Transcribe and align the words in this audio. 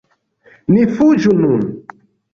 Ni 0.75 0.87
fuĝu 0.95 1.37
nun! 1.45 1.65